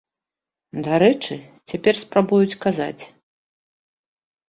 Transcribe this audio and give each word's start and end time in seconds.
Дарэчы, 0.87 1.37
цяпер 1.73 1.93
спрабуюць 2.03 2.59
казаць. 2.67 3.03